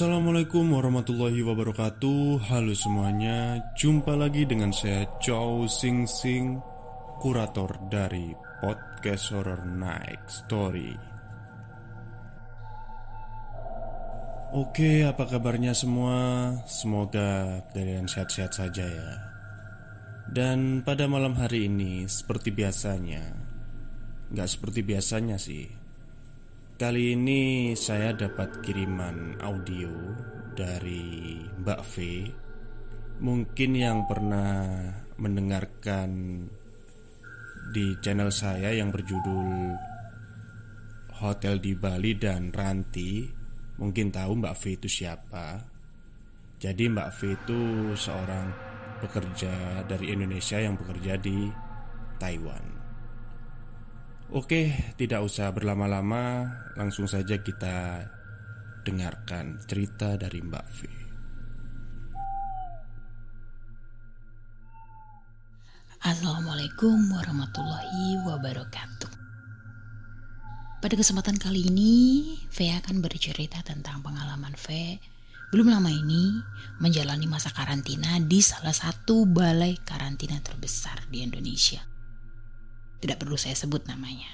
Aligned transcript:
Assalamualaikum 0.00 0.80
warahmatullahi 0.80 1.44
wabarakatuh. 1.44 2.48
Halo 2.48 2.72
semuanya 2.72 3.60
Jumpa 3.76 4.16
lagi 4.16 4.48
dengan 4.48 4.72
saya 4.72 5.04
Chow 5.20 5.68
Sing 5.68 6.08
Sing 6.08 6.56
Kurator 7.20 7.76
dari 7.92 8.32
Podcast 8.64 9.28
Horror 9.28 9.60
Night 9.68 10.24
Story. 10.24 10.96
Oke 14.56 15.04
apa 15.04 15.28
kabarnya 15.28 15.76
semua? 15.76 16.48
Semoga 16.64 17.60
kalian 17.76 18.08
sehat-sehat 18.08 18.56
saja 18.56 18.88
ya. 18.88 19.12
Dan 20.32 20.80
pada 20.80 21.12
malam 21.12 21.36
hari 21.36 21.68
ini 21.68 22.08
Seperti 22.08 22.48
biasanya 22.48 23.36
Gak 24.32 24.48
seperti 24.48 24.80
biasanya 24.80 25.36
sih 25.36 25.79
Kali 26.80 27.12
ini 27.12 27.76
saya 27.76 28.16
dapat 28.16 28.64
kiriman 28.64 29.36
audio 29.44 29.92
dari 30.56 31.36
Mbak 31.60 31.80
V. 31.84 31.94
Mungkin 33.20 33.76
yang 33.76 34.08
pernah 34.08 34.88
mendengarkan 35.20 36.40
di 37.76 38.00
channel 38.00 38.32
saya 38.32 38.72
yang 38.72 38.88
berjudul 38.88 39.76
Hotel 41.20 41.60
di 41.60 41.76
Bali 41.76 42.16
dan 42.16 42.48
Ranti 42.48 43.28
Mungkin 43.76 44.08
tahu 44.08 44.40
Mbak 44.40 44.56
V 44.56 44.62
itu 44.80 44.88
siapa. 44.88 45.60
Jadi 46.56 46.88
Mbak 46.88 47.10
V 47.12 47.18
itu 47.36 47.60
seorang 47.92 48.56
pekerja 49.04 49.84
dari 49.84 50.16
Indonesia 50.16 50.56
yang 50.56 50.80
bekerja 50.80 51.20
di 51.20 51.44
Taiwan 52.16 52.79
Oke, 54.30 54.94
tidak 54.94 55.26
usah 55.26 55.50
berlama-lama, 55.50 56.46
langsung 56.78 57.10
saja 57.10 57.42
kita 57.42 58.06
dengarkan 58.86 59.58
cerita 59.66 60.14
dari 60.14 60.38
Mbak 60.38 60.66
V. 60.70 60.78
Assalamualaikum 65.98 67.10
warahmatullahi 67.10 68.22
wabarakatuh. 68.22 69.10
Pada 70.78 70.94
kesempatan 70.94 71.34
kali 71.34 71.66
ini, 71.66 71.94
V 72.54 72.70
akan 72.70 73.02
bercerita 73.02 73.66
tentang 73.66 73.98
pengalaman 73.98 74.54
V 74.54 74.94
belum 75.50 75.74
lama 75.74 75.90
ini 75.90 76.38
menjalani 76.78 77.26
masa 77.26 77.50
karantina 77.50 78.22
di 78.22 78.38
salah 78.38 78.70
satu 78.70 79.26
balai 79.26 79.74
karantina 79.82 80.38
terbesar 80.38 81.10
di 81.10 81.26
Indonesia. 81.26 81.82
Tidak 83.00 83.16
perlu 83.16 83.34
saya 83.40 83.56
sebut 83.56 83.88
namanya. 83.88 84.28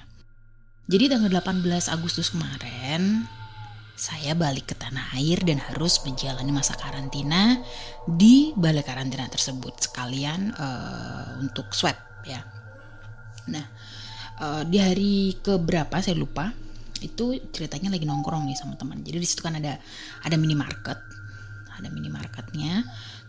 Jadi 0.87 1.11
tanggal 1.11 1.31
18 1.31 1.67
Agustus 1.91 2.31
kemarin, 2.31 3.27
saya 3.97 4.37
balik 4.37 4.71
ke 4.71 4.77
tanah 4.77 5.17
air 5.17 5.41
dan 5.41 5.57
harus 5.57 6.05
menjalani 6.05 6.53
masa 6.53 6.77
karantina 6.77 7.65
di 8.05 8.53
balai 8.53 8.85
karantina 8.85 9.25
tersebut 9.25 9.89
sekalian 9.89 10.53
uh, 10.53 11.41
untuk 11.41 11.73
swab 11.73 11.97
ya. 12.29 12.45
Nah 13.49 13.65
uh, 14.37 14.63
di 14.69 14.77
hari 14.77 15.41
keberapa 15.41 15.97
saya 16.05 16.13
lupa 16.13 16.53
itu 17.01 17.41
ceritanya 17.49 17.89
lagi 17.89 18.05
nongkrong 18.05 18.45
nih 18.45 18.57
sama 18.61 18.77
teman. 18.77 19.01
Jadi 19.01 19.17
di 19.17 19.29
situ 19.29 19.41
kan 19.41 19.57
ada 19.57 19.81
ada 20.21 20.37
minimarket, 20.37 21.01
ada 21.73 21.89
minimarketnya. 21.89 22.85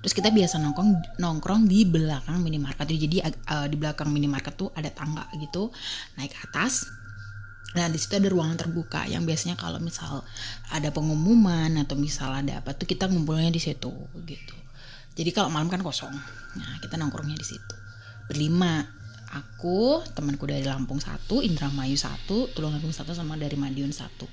Terus 0.08 0.16
kita 0.16 0.32
biasa 0.32 0.64
nongkrong 0.64 1.20
nongkrong 1.20 1.68
di 1.68 1.84
belakang 1.84 2.40
minimarket. 2.40 2.88
Jadi 2.88 3.20
uh, 3.20 3.68
di 3.68 3.76
belakang 3.76 4.08
minimarket 4.08 4.56
tuh 4.56 4.72
ada 4.72 4.88
tangga 4.88 5.28
gitu 5.36 5.68
naik 6.16 6.32
ke 6.32 6.40
atas 6.48 6.88
Nah 7.76 7.92
di 7.92 8.00
situ 8.00 8.16
ada 8.16 8.32
ruangan 8.32 8.56
terbuka 8.56 9.04
yang 9.06 9.28
biasanya 9.28 9.60
kalau 9.60 9.78
misal 9.78 10.24
ada 10.72 10.90
pengumuman 10.90 11.70
atau 11.78 11.94
misal 11.94 12.32
ada 12.32 12.64
apa 12.64 12.72
tuh 12.72 12.88
kita 12.88 13.06
ngumpulnya 13.12 13.52
di 13.52 13.60
situ 13.60 13.92
gitu. 14.24 14.56
Jadi 15.14 15.30
kalau 15.36 15.52
malam 15.52 15.68
kan 15.68 15.84
kosong. 15.84 16.14
Nah 16.56 16.72
kita 16.80 16.96
nongkrongnya 16.96 17.36
di 17.36 17.46
situ 17.46 17.76
berlima. 18.32 18.88
Aku, 19.28 20.00
temanku 20.16 20.48
dari 20.48 20.64
Lampung 20.64 21.04
satu, 21.04 21.44
Indramayu 21.44 22.00
satu, 22.00 22.48
Tulungagung 22.56 22.96
satu, 22.96 23.12
sama 23.12 23.36
dari 23.36 23.60
Madiun 23.60 23.92
satu. 23.92 24.24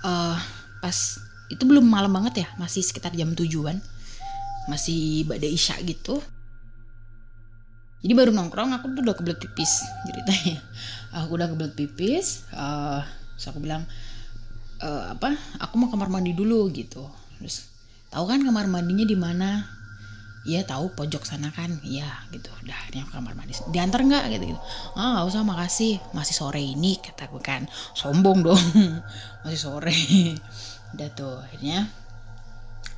Uh, 0.00 0.40
pas 0.80 0.96
itu 1.48 1.62
belum 1.64 1.84
malam 1.84 2.12
banget 2.12 2.44
ya, 2.44 2.48
masih 2.60 2.84
sekitar 2.84 3.16
jam 3.16 3.32
tujuan, 3.32 3.80
masih 4.68 5.24
badai 5.24 5.56
isya 5.56 5.80
gitu. 5.80 6.20
Jadi 7.98 8.12
baru 8.14 8.30
nongkrong 8.30 8.70
aku 8.78 8.94
tuh 8.94 9.02
udah 9.02 9.16
kebelet 9.16 9.40
pipis 9.42 9.82
ceritanya. 10.06 10.62
Aku 11.24 11.34
udah 11.34 11.50
kebelet 11.50 11.74
pipis 11.74 12.46
uh, 12.54 13.02
terus 13.34 13.48
aku 13.48 13.64
bilang 13.64 13.88
uh, 14.84 15.14
apa 15.16 15.32
aku 15.56 15.74
mau 15.80 15.88
kamar 15.90 16.06
mandi 16.12 16.36
dulu 16.36 16.68
gitu. 16.70 17.10
Terus 17.40 17.66
tahu 18.12 18.28
kan 18.28 18.44
kamar 18.44 18.70
mandinya 18.70 19.02
di 19.02 19.18
mana? 19.18 19.66
Iya 20.46 20.62
tahu 20.62 20.94
pojok 20.94 21.26
sana 21.26 21.50
kan. 21.50 21.80
Iya 21.82 22.06
gitu. 22.30 22.52
Udah 22.62 22.78
ini 22.92 23.02
kamar 23.10 23.34
mandi. 23.34 23.56
Diantar 23.72 24.04
nggak? 24.04 24.24
Gitu, 24.36 24.44
gitu. 24.54 24.60
Ah 24.94 25.24
oh, 25.24 25.32
usah 25.32 25.42
makasih. 25.42 25.98
Masih 26.14 26.38
sore 26.38 26.62
ini 26.62 27.00
Kata 27.02 27.26
gue 27.26 27.42
kan. 27.42 27.66
Sombong 27.98 28.46
dong. 28.46 28.62
Masih 29.42 29.58
sore 29.58 29.96
Udah 30.94 31.08
tuh 31.12 31.36
Akhirnya 31.44 31.88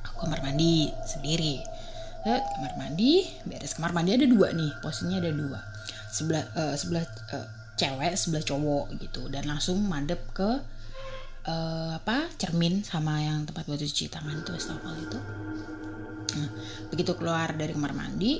Aku 0.07 0.27
kamar 0.27 0.41
mandi 0.45 0.91
Sendiri. 1.03 1.61
Ke 2.21 2.37
kamar 2.37 2.73
mandi 2.77 3.25
beres. 3.49 3.73
Kamar 3.73 3.91
mandi 3.97 4.13
ada 4.13 4.27
dua 4.29 4.53
nih 4.53 4.71
posisinya 4.79 5.17
ada 5.17 5.31
dua. 5.33 5.59
Sebelah 6.11 6.43
uh, 6.53 6.75
sebelah 6.77 7.05
uh, 7.33 7.47
cewek 7.79 8.13
sebelah 8.13 8.43
cowok 8.45 8.85
gitu. 9.01 9.25
Dan 9.33 9.49
langsung 9.49 9.81
madep 9.81 10.21
ke 10.35 10.49
uh, 11.49 11.91
apa 11.97 12.29
cermin 12.37 12.85
sama 12.85 13.17
yang 13.21 13.49
tempat 13.49 13.65
buat 13.65 13.81
cuci 13.81 14.13
tangan 14.13 14.37
itu 14.37 14.51
wastafel 14.53 14.93
itu. 15.01 15.19
Nah, 16.31 16.49
begitu 16.93 17.11
keluar 17.17 17.51
dari 17.57 17.73
kamar 17.73 17.91
mandi 17.97 18.39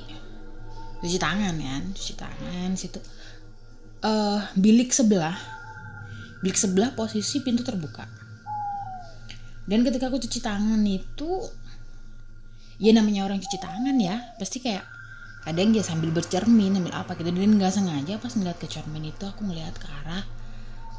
cuci 1.02 1.18
tangan 1.18 1.54
kan 1.58 1.82
cuci 1.90 2.14
tangan 2.14 2.70
situ. 2.78 3.02
Uh, 4.02 4.42
bilik 4.58 4.90
sebelah 4.90 5.34
bilik 6.42 6.58
sebelah 6.58 6.90
posisi 6.98 7.38
pintu 7.38 7.62
terbuka 7.62 8.21
dan 9.72 9.88
ketika 9.88 10.12
aku 10.12 10.20
cuci 10.20 10.44
tangan 10.44 10.84
itu 10.84 11.48
ya 12.76 12.92
namanya 12.92 13.24
orang 13.24 13.40
cuci 13.40 13.56
tangan 13.56 13.96
ya 13.96 14.20
pasti 14.36 14.60
kayak 14.60 14.84
ada 15.48 15.58
yang 15.58 15.72
dia 15.72 15.80
sambil 15.80 16.12
bercermin 16.12 16.76
sambil 16.76 16.92
apa 16.92 17.16
gitu. 17.16 17.32
Dan 17.32 17.56
nggak 17.56 17.72
sengaja 17.72 18.20
pas 18.20 18.36
ngeliat 18.36 18.58
ke 18.60 18.68
cermin 18.68 19.08
itu 19.08 19.24
aku 19.24 19.48
ngeliat 19.48 19.72
ke 19.74 19.88
arah 19.88 20.24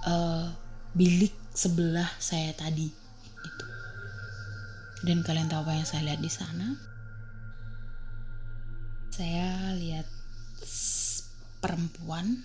uh, 0.09 0.45
bilik 0.97 1.37
sebelah 1.53 2.09
saya 2.17 2.49
tadi 2.57 2.89
gitu. 3.45 3.65
Dan 5.05 5.21
kalian 5.21 5.53
tahu 5.53 5.69
apa 5.69 5.77
yang 5.77 5.85
saya 5.85 6.01
lihat 6.09 6.19
di 6.25 6.31
sana? 6.33 6.67
Saya 9.13 9.77
lihat 9.77 10.09
perempuan 11.61 12.41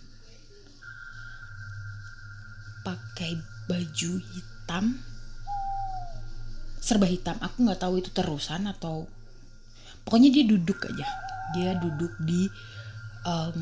pakai 2.85 3.33
baju 3.65 4.13
hitam 4.21 5.08
serba 6.79 7.07
hitam. 7.07 7.37
Aku 7.43 7.67
nggak 7.67 7.81
tahu 7.83 8.01
itu 8.01 8.11
terusan 8.15 8.67
atau 8.71 9.07
pokoknya 10.07 10.31
dia 10.33 10.45
duduk 10.47 10.79
aja. 10.87 11.07
Dia 11.55 11.71
duduk 11.77 12.13
di 12.23 12.47
um, 13.27 13.59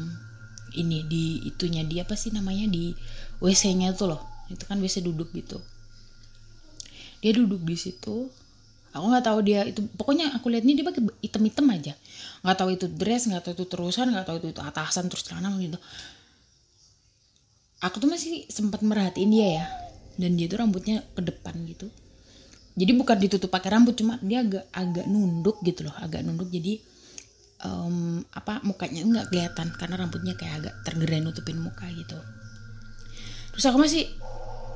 ini 0.77 1.07
di 1.09 1.41
itunya 1.49 1.83
dia 1.87 2.05
apa 2.05 2.15
sih 2.19 2.31
namanya 2.35 2.69
di 2.69 2.93
WC-nya 3.41 3.97
tuh 3.97 4.17
loh. 4.17 4.23
Itu 4.53 4.69
kan 4.69 4.79
WC 4.79 5.03
duduk 5.03 5.33
gitu. 5.33 5.59
Dia 7.25 7.33
duduk 7.35 7.65
di 7.65 7.77
situ. 7.77 8.31
Aku 8.97 9.13
nggak 9.13 9.29
tahu 9.29 9.45
dia 9.45 9.61
itu 9.69 9.85
pokoknya 9.93 10.33
aku 10.33 10.49
lihat 10.49 10.65
ini 10.65 10.81
dia 10.81 10.87
pakai 10.87 11.05
item-item 11.21 11.67
aja. 11.69 11.93
Nggak 12.41 12.57
tahu 12.57 12.69
itu 12.73 12.87
dress 12.89 13.29
nggak 13.29 13.43
tahu 13.45 13.53
itu 13.53 13.65
terusan 13.69 14.09
nggak 14.09 14.25
tahu 14.25 14.37
itu, 14.41 14.49
itu 14.57 14.63
atasan 14.65 15.13
terus 15.13 15.25
celana 15.27 15.53
gitu. 15.61 15.77
Aku 17.85 18.01
tuh 18.01 18.09
masih 18.09 18.49
sempat 18.49 18.81
merhatiin 18.81 19.29
dia 19.29 19.49
ya. 19.61 19.67
Dan 20.17 20.41
dia 20.41 20.49
tuh 20.49 20.65
rambutnya 20.65 21.05
ke 21.13 21.21
depan 21.21 21.53
gitu 21.69 21.93
jadi 22.77 22.93
bukan 22.93 23.17
ditutup 23.17 23.49
pakai 23.49 23.73
rambut 23.73 23.97
cuma 23.97 24.21
dia 24.21 24.45
agak 24.45 24.69
agak 24.69 25.09
nunduk 25.09 25.57
gitu 25.65 25.89
loh 25.89 25.97
agak 25.97 26.21
nunduk. 26.21 26.53
Jadi 26.53 26.77
um, 27.65 28.21
apa 28.37 28.61
mukanya 28.61 29.01
nggak 29.01 29.27
kelihatan 29.33 29.73
karena 29.81 29.97
rambutnya 29.97 30.37
kayak 30.37 30.55
agak 30.61 30.75
tergerai 30.85 31.25
nutupin 31.25 31.57
muka 31.57 31.89
gitu. 31.89 32.21
Terus 33.57 33.65
aku 33.73 33.81
masih 33.81 34.05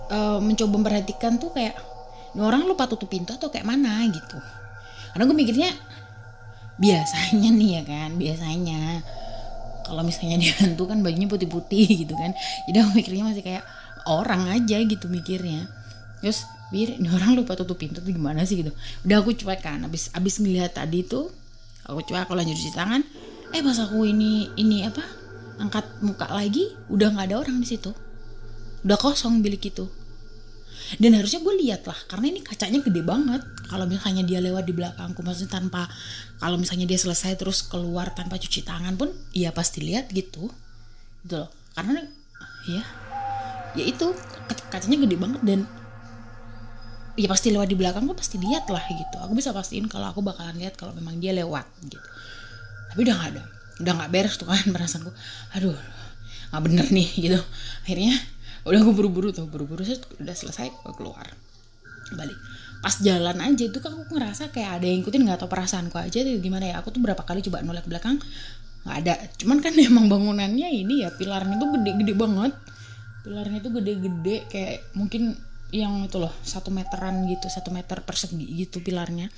uh, 0.08 0.41
mencoba 0.41 0.73
memperhatikan 0.81 1.37
tuh 1.37 1.52
kayak 1.52 1.76
ini 2.32 2.41
orang 2.41 2.64
lupa 2.64 2.88
tutup 2.88 3.12
pintu 3.12 3.37
atau 3.37 3.52
kayak 3.52 3.69
mana 3.69 4.00
gitu. 4.08 4.38
Karena 5.12 5.29
gue 5.29 5.37
mikirnya 5.37 5.70
biasanya 6.81 7.50
nih 7.52 7.70
ya 7.76 7.82
kan 7.85 8.11
biasanya. 8.17 8.82
Kalau 9.85 10.06
misalnya 10.06 10.38
dia 10.38 10.55
hantu 10.62 10.87
kan 10.87 11.02
bajunya 11.05 11.29
putih-putih 11.29 12.06
gitu 12.06 12.14
kan. 12.17 12.32
Jadi 12.64 12.76
aku 12.81 12.91
mikirnya 12.97 13.25
masih 13.29 13.43
kayak 13.44 13.64
orang 14.08 14.49
aja 14.49 14.79
gitu 14.81 15.11
mikirnya. 15.11 15.69
Terus 16.23 16.47
bir 16.70 16.96
ini 16.96 17.11
orang 17.11 17.34
lupa 17.34 17.58
tutup 17.58 17.76
pintu 17.82 17.99
tuh 17.99 18.14
gimana 18.14 18.46
sih? 18.46 18.62
gitu. 18.62 18.70
Udah 19.02 19.20
aku 19.20 19.34
cuek 19.34 19.61
kan 19.61 19.82
abis 19.82 20.14
abis 20.14 20.38
ngeliat 20.38 20.78
tadi 20.78 21.02
tuh 21.02 21.28
aku 21.84 22.06
cuek 22.06 22.26
aku 22.26 22.32
lanjut 22.38 22.55
cuci 22.55 22.72
tangan. 22.72 23.02
Eh 23.50 23.61
pas 23.61 23.78
aku 23.82 24.06
ini 24.06 24.46
ini 24.55 24.87
apa 24.87 25.02
angkat 25.58 25.84
muka 26.00 26.31
lagi 26.31 26.70
udah 26.88 27.11
nggak 27.11 27.26
ada 27.34 27.37
orang 27.43 27.58
di 27.58 27.67
situ. 27.67 27.90
Udah 28.87 28.96
kosong 28.96 29.43
bilik 29.43 29.67
itu. 29.69 29.90
Dan 30.99 31.14
harusnya 31.14 31.38
gue 31.44 31.55
lihat 31.61 31.87
lah 31.87 31.94
karena 32.11 32.34
ini 32.34 32.40
kacanya 32.43 32.81
gede 32.82 33.02
banget. 33.05 33.43
Kalau 33.70 33.87
misalnya 33.87 34.26
dia 34.26 34.43
lewat 34.43 34.66
di 34.66 34.75
belakangku 34.75 35.23
maksudnya 35.23 35.61
tanpa 35.61 35.87
kalau 36.43 36.58
misalnya 36.58 36.87
dia 36.90 36.99
selesai 36.99 37.38
terus 37.38 37.62
keluar 37.62 38.11
tanpa 38.11 38.40
cuci 38.40 38.66
tangan 38.66 38.99
pun 38.99 39.11
ya 39.31 39.55
pasti 39.55 39.82
lihat 39.84 40.11
gitu. 40.11 40.50
Gitu 41.23 41.34
loh. 41.34 41.50
Karena 41.75 42.02
ya 42.66 42.82
ya 43.78 43.84
itu 43.87 44.11
kacanya 44.70 45.06
gede 45.06 45.16
banget 45.19 45.40
dan 45.46 45.61
ya 47.14 47.28
pasti 47.30 47.50
lewat 47.54 47.68
di 47.70 47.76
belakang 47.78 48.06
gue 48.06 48.16
pasti 48.18 48.36
lihat 48.38 48.66
lah 48.68 48.82
gitu. 48.90 49.16
Aku 49.22 49.32
bisa 49.34 49.50
pastiin 49.54 49.86
kalau 49.86 50.10
aku 50.10 50.20
bakalan 50.20 50.58
lihat 50.58 50.74
kalau 50.74 50.94
memang 50.94 51.18
dia 51.18 51.30
lewat 51.34 51.66
gitu. 51.86 51.98
Tapi 52.90 53.00
udah 53.06 53.16
gak 53.16 53.30
ada 53.34 53.44
udah 53.80 53.92
nggak 53.96 54.10
beres 54.12 54.36
tuh 54.36 54.46
kan 54.46 54.60
perasaan 54.74 55.08
gue 55.08 55.14
aduh 55.56 55.74
nggak 56.52 56.62
bener 56.62 56.86
nih 56.92 57.08
gitu. 57.16 57.40
Akhirnya 57.86 58.14
udah 58.68 58.80
gue 58.84 58.94
buru-buru 58.94 59.28
tuh 59.32 59.48
buru-buru 59.48 59.82
udah 60.20 60.34
selesai 60.36 60.68
gue 60.68 60.94
keluar. 60.94 61.26
Balik. 62.12 62.36
Pas 62.80 62.96
jalan 63.00 63.36
aja 63.44 63.62
itu 63.68 63.78
kan 63.80 63.92
aku 63.92 64.16
ngerasa 64.16 64.50
kayak 64.52 64.80
ada 64.80 64.86
yang 64.88 65.04
ikutin 65.04 65.22
nggak 65.24 65.44
tau 65.44 65.50
perasaanku 65.52 65.96
aja 65.96 66.18
tuh 66.20 66.40
gimana 66.42 66.68
ya? 66.68 66.74
Aku 66.82 66.92
tuh 66.92 67.00
berapa 67.00 67.22
kali 67.24 67.40
coba 67.40 67.64
nolak 67.64 67.86
belakang 67.88 68.20
nggak 68.84 68.96
ada. 69.06 69.14
Cuman 69.40 69.58
kan 69.64 69.72
emang 69.88 70.10
bangunannya 70.10 70.68
ini 70.68 71.06
ya 71.06 71.14
pilarnya 71.14 71.56
tuh 71.56 71.68
gede-gede 71.80 72.12
banget. 72.18 72.52
Pilarnya 73.24 73.58
tuh 73.62 73.72
gede-gede 73.80 74.36
kayak 74.50 74.92
mungkin 74.98 75.38
yang 75.70 76.06
itu 76.06 76.19
loh 76.19 76.32
satu 76.43 76.75
meteran 76.75 77.26
gitu 77.31 77.46
satu 77.46 77.70
meter 77.70 78.02
persegi 78.02 78.46
gitu 78.58 78.82
pilarnya. 78.82 79.31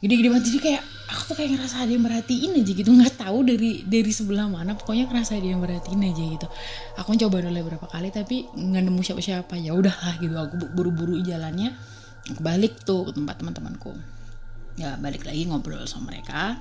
Gede-gede 0.00 0.32
banget. 0.32 0.44
Jadi 0.48 0.58
kayak 0.64 0.82
aku 1.12 1.22
tuh 1.28 1.36
kayak 1.36 1.50
ngerasa 1.60 1.76
ada 1.84 1.92
yang 1.92 2.04
merhatiin 2.08 2.52
aja 2.56 2.72
gitu. 2.72 2.88
Nggak 2.88 3.14
tahu 3.20 3.38
dari 3.44 3.70
dari 3.84 4.12
sebelah 4.16 4.48
mana 4.48 4.72
pokoknya 4.72 5.04
ngerasa 5.12 5.36
ada 5.36 5.44
yang 5.44 5.60
merhatiin 5.60 6.00
aja 6.08 6.22
gitu. 6.24 6.46
Aku 6.96 7.12
coba 7.20 7.36
dulu 7.44 7.52
beberapa 7.60 7.84
kali 7.84 8.08
tapi 8.08 8.48
nggak 8.48 8.82
nemu 8.88 9.00
siapa-siapa. 9.04 9.60
Ya 9.60 9.76
udahlah 9.76 10.16
gitu 10.24 10.34
aku 10.40 10.54
buru-buru 10.72 11.20
jalannya. 11.20 11.76
Balik 12.40 12.80
tuh 12.88 13.12
ke 13.12 13.12
tempat 13.12 13.44
teman-temanku. 13.44 13.92
Ya 14.80 14.96
balik 14.96 15.28
lagi 15.28 15.44
ngobrol 15.44 15.84
sama 15.84 16.16
mereka 16.16 16.56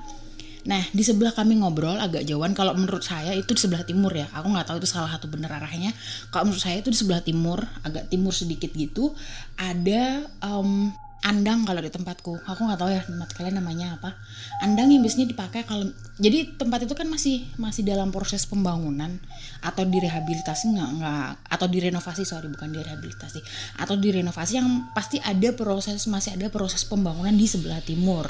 Nah 0.68 0.84
di 0.92 1.04
sebelah 1.06 1.32
kami 1.32 1.64
ngobrol 1.64 1.96
agak 1.96 2.28
jauhan. 2.28 2.52
Kalau 2.52 2.76
menurut 2.76 3.06
saya 3.06 3.32
itu 3.32 3.56
di 3.56 3.62
sebelah 3.62 3.88
timur 3.88 4.12
ya. 4.12 4.28
Aku 4.36 4.52
nggak 4.52 4.68
tahu 4.68 4.78
itu 4.84 4.90
salah 4.90 5.08
satu 5.08 5.32
bener 5.32 5.48
arahnya. 5.48 5.96
Kalau 6.34 6.52
menurut 6.52 6.64
saya 6.64 6.84
itu 6.84 6.92
di 6.92 6.98
sebelah 7.00 7.24
timur 7.24 7.64
agak 7.88 8.12
timur 8.12 8.36
sedikit 8.36 8.74
gitu. 8.76 9.16
Ada 9.56 10.28
um, 10.44 10.92
andang 11.24 11.64
kalau 11.64 11.80
di 11.80 11.92
tempatku. 11.92 12.44
Aku 12.44 12.60
nggak 12.68 12.80
tahu 12.80 12.92
ya 12.92 13.02
tempat 13.04 13.30
kalian 13.40 13.56
namanya 13.64 13.96
apa. 13.96 14.20
Andang 14.60 14.92
yang 14.92 15.00
biasanya 15.00 15.32
dipakai 15.32 15.64
kalau 15.64 15.88
jadi 16.20 16.56
tempat 16.60 16.84
itu 16.84 16.96
kan 16.96 17.08
masih 17.08 17.48
masih 17.56 17.88
dalam 17.88 18.12
proses 18.12 18.44
pembangunan 18.44 19.20
atau 19.64 19.84
direhabilitasi 19.88 20.76
nggak 20.76 20.90
nggak 21.00 21.30
atau 21.56 21.68
direnovasi 21.72 22.24
sorry 22.28 22.52
bukan 22.52 22.72
direhabilitasi. 22.76 23.40
Atau 23.80 23.96
direnovasi 23.96 24.60
yang 24.60 24.92
pasti 24.92 25.24
ada 25.24 25.56
proses 25.56 26.04
masih 26.08 26.36
ada 26.36 26.52
proses 26.52 26.84
pembangunan 26.84 27.32
di 27.32 27.48
sebelah 27.48 27.80
timur 27.80 28.28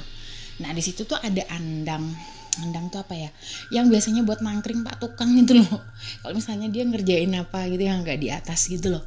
nah 0.59 0.71
di 0.75 0.83
situ 0.83 1.07
tuh 1.07 1.17
ada 1.19 1.44
andang. 1.51 2.11
Andang 2.59 2.91
tuh 2.91 3.00
apa 3.00 3.15
ya? 3.15 3.29
Yang 3.71 3.85
biasanya 3.95 4.21
buat 4.27 4.44
mangkring 4.44 4.83
pak 4.83 5.00
tukang 5.00 5.31
gitu 5.39 5.63
loh. 5.63 5.79
Kalau 6.19 6.33
misalnya 6.35 6.67
dia 6.67 6.83
ngerjain 6.83 7.31
apa 7.39 7.71
gitu 7.71 7.83
yang 7.88 8.03
nggak 8.03 8.19
di 8.19 8.27
atas 8.33 8.67
gitu 8.67 9.00
loh. 9.00 9.03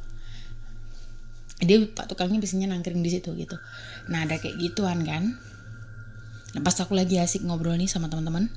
Dia 1.61 1.77
pak 1.85 2.09
tukangnya 2.09 2.41
biasanya 2.41 2.73
nangkring 2.73 3.05
di 3.05 3.11
situ 3.13 3.29
gitu. 3.37 3.55
Nah 4.09 4.25
ada 4.25 4.41
kayak 4.41 4.57
gituan 4.57 5.05
kan? 5.05 5.37
Nah 6.57 6.61
pas 6.65 6.73
aku 6.81 6.97
lagi 6.97 7.21
asik 7.21 7.45
ngobrol 7.45 7.77
nih 7.77 7.85
sama 7.85 8.09
teman-teman. 8.09 8.49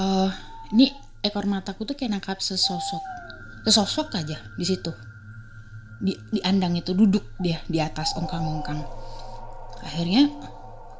Uh, 0.00 0.32
ini 0.72 0.88
ekor 1.20 1.44
mataku 1.44 1.84
tuh 1.84 1.96
kayak 1.96 2.16
nangkap 2.16 2.40
sesosok. 2.40 3.04
Sesosok 3.68 4.16
aja 4.16 4.40
di 4.56 4.64
situ. 4.64 4.92
Di, 6.00 6.16
di 6.32 6.40
andang 6.40 6.72
itu 6.80 6.96
duduk 6.96 7.36
dia 7.36 7.60
di 7.68 7.76
atas 7.76 8.16
ongkang-ongkang. 8.16 8.80
Akhirnya 9.84 10.32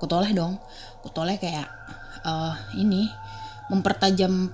aku 0.01 0.09
toleh 0.09 0.33
dong. 0.33 0.57
Aku 1.05 1.13
toleh 1.13 1.37
kayak 1.37 1.69
uh, 2.25 2.57
ini 2.81 3.05
mempertajam 3.69 4.49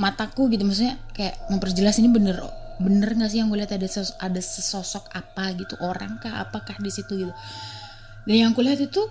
mataku 0.00 0.48
gitu. 0.48 0.64
Maksudnya 0.64 0.96
kayak 1.12 1.36
memperjelas 1.52 2.00
ini 2.00 2.08
bener 2.08 2.40
bener 2.80 3.12
nggak 3.12 3.28
sih 3.30 3.38
yang 3.44 3.52
gue 3.52 3.60
lihat 3.60 3.76
ada 3.76 3.84
ses 3.84 4.16
ada 4.16 4.40
sesosok 4.40 5.12
apa 5.12 5.52
gitu? 5.52 5.76
Orang 5.84 6.16
kah 6.16 6.40
apakah 6.40 6.80
di 6.80 6.88
situ 6.88 7.28
gitu? 7.28 7.32
Dan 8.24 8.36
yang 8.40 8.50
gue 8.56 8.64
lihat 8.64 8.80
itu 8.80 9.04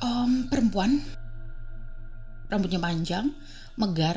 um, 0.00 0.48
perempuan. 0.48 0.96
Rambutnya 2.48 2.80
panjang 2.80 3.28
megar 3.76 4.16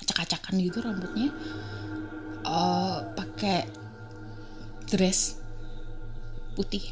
acak-acakan 0.00 0.64
gitu 0.64 0.80
rambutnya. 0.80 1.28
Uh, 2.40 3.04
pakai 3.12 3.68
dress 4.88 5.36
putih 6.56 6.88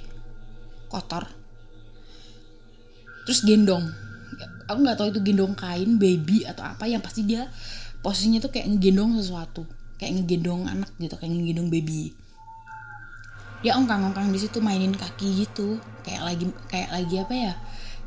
kotor 0.89 1.42
terus 3.27 3.43
gendong. 3.47 3.91
Aku 4.71 4.79
nggak 4.81 4.97
tahu 4.99 5.09
itu 5.13 5.21
gendong 5.21 5.53
kain 5.53 6.01
baby 6.01 6.49
atau 6.49 6.65
apa 6.65 6.89
yang 6.89 7.03
pasti 7.03 7.27
dia 7.27 7.51
posisinya 8.01 8.43
tuh 8.43 8.51
kayak 8.51 8.71
ngegendong 8.73 9.19
sesuatu. 9.21 9.67
Kayak 10.01 10.23
ngegendong 10.23 10.67
anak 10.67 10.91
gitu 10.99 11.15
kayak 11.15 11.31
ngegendong 11.31 11.69
baby. 11.71 12.15
Dia 13.63 13.79
ongkang-ongkang 13.79 14.35
di 14.35 14.39
situ 14.43 14.59
mainin 14.59 14.91
kaki 14.91 15.47
gitu. 15.47 15.79
Kayak 16.03 16.23
lagi 16.27 16.45
kayak 16.67 16.91
lagi 16.91 17.15
apa 17.23 17.35
ya? 17.35 17.55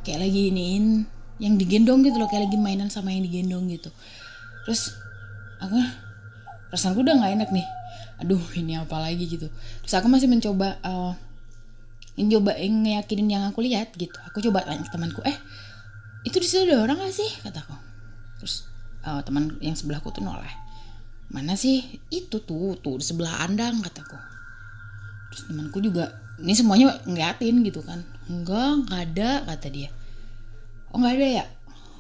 Kayak 0.04 0.28
lagi 0.28 0.42
iniin 0.52 1.08
yang 1.40 1.56
digendong 1.60 2.04
gitu 2.04 2.16
loh 2.20 2.28
kayak 2.32 2.48
lagi 2.48 2.58
mainan 2.60 2.92
sama 2.92 3.12
yang 3.16 3.24
digendong 3.24 3.68
gitu. 3.72 3.92
Terus 4.68 4.92
aku 5.60 5.80
perasaan 6.72 6.96
gue 6.96 7.04
udah 7.08 7.16
nggak 7.16 7.34
enak 7.40 7.50
nih. 7.56 7.68
Aduh 8.24 8.44
ini 8.56 8.76
apa 8.76 9.00
lagi 9.00 9.28
gitu. 9.28 9.48
Terus 9.84 9.94
aku 9.96 10.08
masih 10.12 10.28
mencoba 10.28 10.80
uh, 10.84 11.16
mencoba 12.16 12.56
ngeyakinin 12.56 13.28
yang 13.28 13.44
aku 13.52 13.60
lihat 13.60 13.92
gitu. 14.00 14.16
Aku 14.32 14.40
coba 14.40 14.64
tanya 14.64 14.88
temanku 14.88 15.20
eh 15.28 15.36
itu 16.26 16.42
di 16.42 16.48
situ 16.48 16.66
ada 16.66 16.82
orang 16.82 16.98
gak 16.98 17.14
sih? 17.14 17.30
kataku 17.46 17.76
terus 18.42 18.66
uh, 19.06 19.22
teman 19.22 19.60
yang 19.62 19.78
sebelahku 19.78 20.10
tuh 20.10 20.24
noleh. 20.24 20.52
Mana 21.30 21.54
sih? 21.60 22.02
Itu 22.10 22.42
tuh 22.42 22.80
tuh 22.80 22.98
di 22.98 23.06
sebelah 23.06 23.46
andang 23.46 23.84
kataku 23.84 24.18
terus 25.30 25.52
temanku 25.52 25.84
juga 25.84 26.16
ini 26.40 26.56
semuanya 26.56 26.96
ngeliatin 27.04 27.64
gitu 27.68 27.84
kan. 27.84 28.04
Enggak 28.32 28.88
nggak 28.88 29.02
ada 29.12 29.30
kata 29.52 29.68
dia. 29.68 29.90
Oh 30.96 31.00
nggak 31.00 31.14
ada 31.20 31.28
ya? 31.44 31.46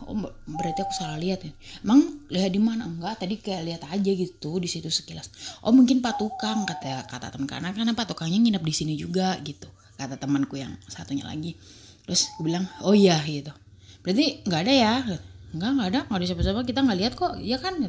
Oh 0.05 0.15
berarti 0.47 0.79
aku 0.79 0.93
salah 0.95 1.19
lihat 1.19 1.43
ya. 1.43 1.51
Emang 1.83 2.23
lihat 2.31 2.51
di 2.55 2.59
mana? 2.59 2.87
Enggak 2.87 3.19
tadi 3.19 3.35
kayak 3.39 3.63
lihat 3.67 3.81
aja 3.91 4.11
gitu 4.11 4.63
di 4.63 4.67
situ 4.71 4.87
sekilas. 4.87 5.27
Oh 5.63 5.75
mungkin 5.75 5.99
pak 5.99 6.19
tukang 6.19 6.63
kata 6.63 7.03
kata 7.07 7.35
teman. 7.35 7.47
Karena 7.47 7.69
karena 7.75 7.91
pak 7.91 8.15
tukangnya 8.15 8.39
nginep 8.39 8.63
di 8.63 8.73
sini 8.75 8.93
juga 8.95 9.35
gitu 9.43 9.67
kata 9.95 10.19
temanku 10.19 10.59
yang 10.59 10.75
satunya 10.85 11.23
lagi. 11.23 11.55
Terus 12.05 12.29
gue 12.37 12.45
bilang 12.45 12.67
oh 12.83 12.93
iya 12.93 13.17
gitu. 13.25 13.51
Berarti 14.05 14.45
nggak 14.45 14.61
ada 14.61 14.73
ya? 14.73 14.93
Enggak 15.55 15.69
nggak 15.71 15.87
ada. 15.89 15.99
Nggak 16.11 16.19
ada 16.19 16.27
siapa-siapa. 16.29 16.61
Kita 16.67 16.79
nggak 16.85 16.99
lihat 16.99 17.13
kok. 17.17 17.33
Ya 17.41 17.57
kan? 17.57 17.79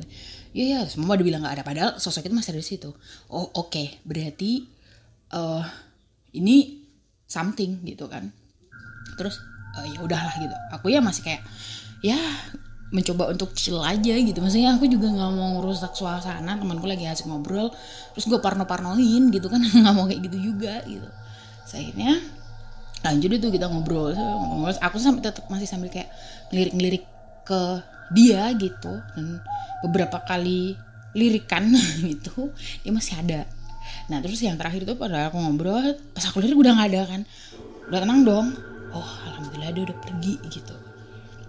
Iya 0.56 0.64
ya 0.64 0.80
semua 0.88 1.18
udah 1.18 1.26
bilang 1.26 1.42
nggak 1.44 1.60
ada. 1.60 1.64
Padahal 1.66 1.90
sosok 2.00 2.30
itu 2.30 2.34
masih 2.34 2.56
ada 2.56 2.62
di 2.62 2.68
situ. 2.68 2.90
Oh 3.28 3.50
oke. 3.52 3.68
Okay. 3.68 4.00
berarti 4.06 4.64
uh, 5.34 5.62
ini 6.32 6.86
something 7.28 7.84
gitu 7.84 8.08
kan. 8.08 8.30
Terus 9.20 9.36
uh, 9.76 9.84
ya 9.84 9.98
udahlah 10.00 10.34
gitu. 10.40 10.56
Aku 10.72 10.88
ya 10.88 11.04
masih 11.04 11.26
kayak 11.26 11.42
ya 12.00 12.16
mencoba 12.94 13.34
untuk 13.34 13.52
chill 13.52 13.82
aja 13.82 14.14
gitu. 14.14 14.38
Maksudnya 14.38 14.78
aku 14.78 14.86
juga 14.88 15.10
nggak 15.10 15.30
mau 15.36 15.60
ngerusak 15.60 15.92
suasana. 15.92 16.56
Temanku 16.56 16.88
lagi 16.88 17.04
asik 17.04 17.28
ngobrol. 17.28 17.68
Terus 18.16 18.24
gue 18.30 18.38
parno 18.40 18.64
parnoin 18.64 19.28
gitu 19.28 19.52
kan. 19.52 19.60
Nggak 19.84 19.92
mau 19.92 20.08
kayak 20.08 20.22
gitu 20.30 20.54
juga 20.54 20.80
gitu 20.88 21.10
akhirnya 21.74 22.22
lanjut 23.02 23.30
itu 23.38 23.48
kita 23.50 23.66
ngobrol 23.70 24.14
ngobrol. 24.14 24.74
Aku 24.82 24.96
sampai 24.98 25.22
tetap 25.22 25.46
masih 25.50 25.66
sambil 25.66 25.90
kayak 25.90 26.10
ngelirik-ngelirik 26.50 27.04
ke 27.46 27.60
dia 28.14 28.50
gitu. 28.54 28.92
Dan 29.14 29.42
beberapa 29.86 30.22
kali 30.22 30.74
lirikan 31.16 31.72
gitu 32.10 32.52
dia 32.84 32.92
masih 32.92 33.18
ada. 33.18 33.40
Nah 34.10 34.18
terus 34.22 34.38
yang 34.42 34.58
terakhir 34.58 34.84
itu 34.84 34.94
pada 34.94 35.30
aku 35.30 35.38
ngobrol 35.40 35.96
pas 36.12 36.24
aku 36.28 36.42
lirik 36.42 36.58
udah 36.58 36.72
nggak 36.76 36.88
ada 36.94 37.02
kan. 37.06 37.20
Udah 37.90 38.00
tenang 38.02 38.20
dong. 38.26 38.46
Oh 38.94 39.08
alhamdulillah 39.32 39.70
dia 39.74 39.82
udah 39.90 39.98
pergi 40.02 40.34
gitu. 40.50 40.76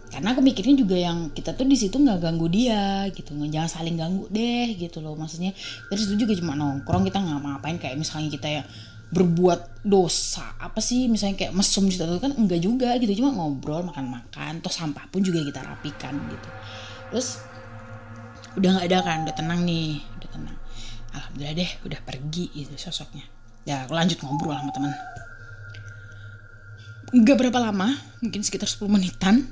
Karena 0.08 0.34
aku 0.34 0.42
mikirnya 0.42 0.76
juga 0.80 0.96
yang 0.96 1.30
kita 1.36 1.52
tuh 1.52 1.68
di 1.68 1.78
situ 1.78 2.00
nggak 2.00 2.24
ganggu 2.24 2.48
dia 2.48 3.06
gitu. 3.12 3.36
Jangan 3.36 3.70
saling 3.70 4.00
ganggu 4.00 4.26
deh 4.32 4.74
gitu 4.80 5.04
loh 5.04 5.14
maksudnya. 5.20 5.52
Terus 5.92 6.10
itu 6.10 6.26
juga 6.26 6.34
cuma 6.40 6.56
nongkrong 6.56 7.06
kita 7.06 7.20
nggak 7.20 7.40
ngapain 7.44 7.78
kayak 7.78 7.96
misalnya 8.00 8.32
kita 8.32 8.48
ya 8.48 8.64
berbuat 9.08 9.88
dosa 9.88 10.56
apa 10.60 10.84
sih? 10.84 11.08
Misalnya 11.08 11.40
kayak 11.48 11.54
mesum 11.56 11.88
gitu 11.88 12.04
kan 12.20 12.36
enggak 12.36 12.60
juga 12.60 12.96
gitu 13.00 13.24
cuma 13.24 13.32
ngobrol 13.32 13.84
makan-makan 13.88 14.60
terus 14.60 14.76
sampah 14.76 15.08
pun 15.08 15.24
juga 15.24 15.44
kita 15.44 15.64
rapikan 15.64 16.16
gitu. 16.28 16.50
Terus 17.14 17.28
udah 18.58 18.70
nggak 18.74 18.88
ada 18.90 19.00
kan 19.06 19.18
udah 19.24 19.36
tenang 19.36 19.62
nih 19.64 20.02
udah 20.20 20.30
tenang. 20.34 20.58
Alhamdulillah 21.16 21.56
deh 21.56 21.72
udah 21.88 22.00
pergi 22.04 22.46
itu 22.56 22.74
sosoknya. 22.76 23.24
Ya 23.64 23.88
aku 23.88 23.96
lanjut 23.96 24.20
ngobrol 24.24 24.56
sama 24.56 24.72
teman. 24.76 24.92
Nggak 27.16 27.36
berapa 27.40 27.60
lama 27.72 27.88
mungkin 28.20 28.44
sekitar 28.44 28.68
10 28.68 28.92
menitan 28.92 29.48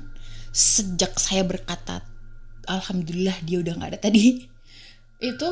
sejak 0.52 1.16
saya 1.20 1.44
berkata 1.44 2.00
alhamdulillah 2.64 3.40
dia 3.44 3.60
udah 3.60 3.76
nggak 3.76 3.90
ada 3.92 4.00
tadi 4.00 4.44
itu 5.20 5.48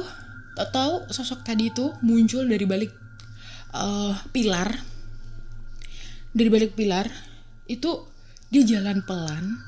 tahu 0.55 1.09
sosok 1.13 1.45
tadi 1.45 1.69
itu 1.69 1.93
muncul 2.01 2.45
dari 2.45 2.65
balik 2.65 3.04
uh, 3.75 4.15
pilar 4.31 4.71
dari 6.35 6.49
balik 6.51 6.79
pilar 6.79 7.07
itu 7.67 7.91
dia 8.51 8.63
jalan 8.63 9.03
pelan 9.03 9.59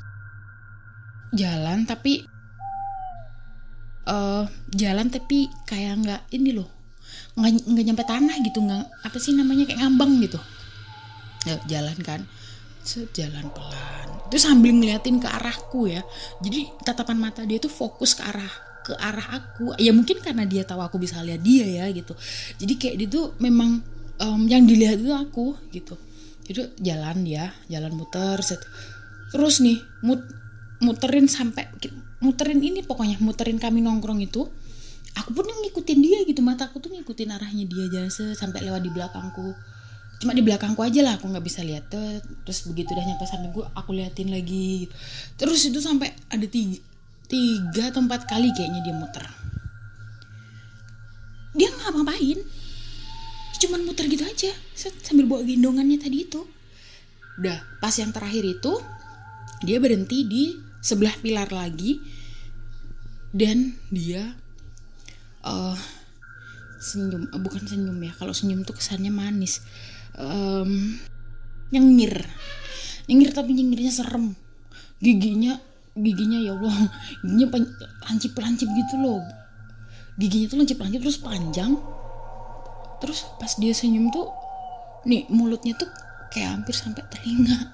jalan 1.35 1.83
tapi 1.85 2.23
uh, 4.07 4.47
jalan 4.73 5.11
tapi 5.11 5.51
kayak 5.67 5.95
nggak 6.07 6.23
ini 6.33 6.55
loh 6.55 6.77
nggak 7.37 7.53
nggak 7.69 7.85
nyampe 7.85 8.05
tanah 8.09 8.37
gitu 8.41 8.59
nggak 8.65 8.85
apa 9.05 9.17
sih 9.21 9.37
namanya 9.37 9.69
kayak 9.69 9.85
ngambang 9.85 10.17
gitu. 10.25 10.41
Ya, 11.47 11.61
jalan 11.69 11.99
kan 12.03 12.21
sejalan 12.87 13.53
pelan. 13.53 14.09
Itu 14.31 14.39
sambil 14.41 14.73
ngeliatin 14.73 15.21
ke 15.21 15.29
arahku 15.29 15.91
ya. 15.91 16.03
Jadi 16.41 16.71
tatapan 16.83 17.19
mata 17.19 17.43
dia 17.45 17.61
tuh 17.61 17.71
fokus 17.71 18.17
ke 18.17 18.23
arah 18.25 18.51
ke 18.83 18.95
arah 18.97 19.43
aku. 19.43 19.77
Ya 19.77 19.93
mungkin 19.93 20.23
karena 20.25 20.49
dia 20.49 20.63
tahu 20.65 20.81
aku 20.81 20.97
bisa 20.97 21.21
lihat 21.21 21.43
dia 21.45 21.67
ya 21.67 21.87
gitu. 21.93 22.17
Jadi 22.57 22.73
kayak 22.79 22.97
dia 23.05 23.09
tuh 23.11 23.27
memang 23.43 23.85
um, 24.23 24.47
yang 24.49 24.65
dilihat 24.65 25.01
itu 25.01 25.13
aku 25.13 25.57
gitu. 25.73 25.97
Itu 26.47 26.71
jalan 26.79 27.27
dia 27.27 27.53
jalan 27.67 27.97
muter 27.97 28.39
set. 28.41 28.63
terus 29.35 29.59
nih 29.59 29.83
mut 30.07 30.23
muterin 30.79 31.27
sampai 31.27 31.67
muterin 32.23 32.63
ini 32.63 32.87
pokoknya 32.87 33.19
muterin 33.19 33.59
kami 33.59 33.83
nongkrong 33.83 34.23
itu 34.23 34.47
aku 35.19 35.31
pun 35.35 35.45
ngikutin 35.49 35.99
dia 35.99 36.23
gitu 36.23 36.41
mataku 36.47 36.79
tuh 36.79 36.95
ngikutin 36.95 37.35
arahnya 37.35 37.67
dia 37.67 37.85
jalan 37.91 38.13
sampai 38.13 38.63
lewat 38.65 38.87
di 38.87 38.91
belakangku. 38.95 39.57
Cuma 40.17 40.33
di 40.33 40.41
belakangku 40.41 40.81
aja 40.81 41.05
lah 41.05 41.21
aku 41.21 41.29
nggak 41.29 41.45
bisa 41.45 41.61
lihat 41.61 41.93
terus 41.93 42.65
begitu 42.71 42.97
udah 42.97 43.05
nyampe 43.05 43.25
samping 43.29 43.53
gue 43.53 43.67
aku 43.77 43.91
liatin 43.93 44.33
lagi 44.33 44.87
gitu. 44.87 44.95
terus 45.37 45.61
itu 45.69 45.77
sampai 45.83 46.09
ada 46.33 46.47
tiga 46.49 46.81
tiga 47.27 47.91
atau 47.91 48.01
kali 48.07 48.55
kayaknya 48.55 48.81
dia 48.87 48.95
muter. 48.95 49.27
Dia 51.57 51.69
nggak 51.73 51.91
ngapain 51.99 52.39
cuman 53.61 53.85
muter 53.87 54.07
gitu 54.11 54.25
aja. 54.25 54.53
Sambil 54.77 55.25
bawa 55.29 55.43
gendongannya 55.45 55.97
tadi 56.01 56.29
itu. 56.29 56.45
Udah 57.37 57.61
pas 57.81 57.93
yang 57.97 58.13
terakhir 58.13 58.45
itu 58.45 58.73
dia 59.65 59.81
berhenti 59.81 60.25
di 60.25 60.45
sebelah 60.81 61.15
pilar 61.21 61.49
lagi. 61.53 62.01
Dan 63.37 63.77
dia 63.93 64.33
uh, 65.45 65.77
senyum 66.81 67.29
uh, 67.29 67.41
bukan 67.43 67.69
senyum 67.69 67.99
ya 68.01 68.13
kalau 68.17 68.33
senyum 68.33 68.65
tuh 68.65 68.77
kesannya 68.77 69.13
manis. 69.13 69.61
Um, 70.17 70.97
nyengir. 71.73 72.25
Nyengir 73.07 73.31
tapi 73.37 73.53
nyengirnya 73.53 73.93
serem. 73.93 74.33
Giginya 74.97 75.61
giginya 75.97 76.37
ya 76.45 76.53
Allah 76.53 76.93
giginya 77.25 77.49
lancip 78.09 78.33
lancip 78.37 78.69
gitu 78.69 78.95
loh. 79.01 79.21
Giginya 80.17 80.49
tuh 80.49 80.57
lancip 80.61 80.81
lancip 80.81 81.01
terus 81.05 81.21
panjang 81.21 81.77
terus 83.03 83.29
pas 83.37 83.53
dia 83.61 83.73
senyum 83.77 84.09
tuh 84.09 84.31
nih 85.07 85.29
mulutnya 85.31 85.77
tuh 85.79 85.89
kayak 86.35 86.61
hampir 86.61 86.75
sampai 86.75 87.03
telinga. 87.09 87.73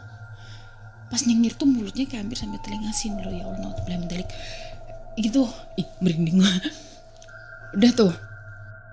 Pas 1.13 1.21
nyengir 1.29 1.53
tuh 1.61 1.69
mulutnya 1.69 2.09
kayak 2.09 2.25
hampir 2.25 2.39
sampai 2.41 2.61
telinga 2.65 2.89
sih 2.97 3.13
loh 3.13 3.33
ya 3.33 3.45
Allah 3.45 3.73
balik 4.09 4.29
gitu. 5.21 5.45
Ih 5.77 5.89
merinding 6.01 6.41
udah 7.73 7.93
tuh. 7.93 8.13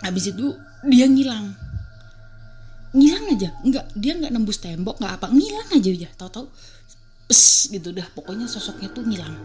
Habis 0.04 0.32
itu 0.32 0.56
dia 0.88 1.06
ngilang. 1.08 1.52
Ngilang 2.96 3.26
aja. 3.36 3.50
Nggak 3.64 3.86
dia 3.96 4.14
nggak 4.16 4.32
nembus 4.32 4.60
tembok 4.64 5.00
nggak 5.00 5.14
apa. 5.20 5.28
Ngilang 5.32 5.70
aja 5.76 5.92
ya 5.92 6.10
tahu-tahu. 6.16 6.48
Pes 7.30 7.70
gitu 7.70 7.94
dah 7.94 8.08
pokoknya 8.16 8.50
sosoknya 8.50 8.90
tuh 8.92 9.04
ngilang. 9.06 9.36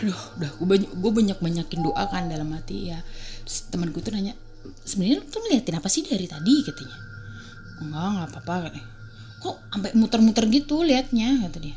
Aduh 0.00 0.20
udah. 0.36 0.50
Gue 0.60 0.68
banyak 0.68 0.90
gue 0.92 1.12
banyak 1.12 1.38
banyakin 1.40 1.80
doa 1.80 2.04
kan 2.08 2.28
dalam 2.28 2.52
hati 2.52 2.92
ya. 2.92 3.00
Temanku 3.72 4.04
tuh 4.04 4.12
nanya 4.12 4.36
sebenarnya 4.84 5.26
tuh 5.28 5.40
ngeliatin 5.44 5.76
apa 5.76 5.88
sih 5.90 6.02
dari 6.06 6.26
tadi 6.26 6.54
katanya? 6.64 6.98
Enggak 7.82 8.06
nggak 8.16 8.28
apa-apa 8.32 8.54
kok 9.36 9.56
sampai 9.68 9.92
muter-muter 9.94 10.44
gitu 10.48 10.82
liatnya 10.82 11.46
kata 11.46 11.58
dia. 11.60 11.76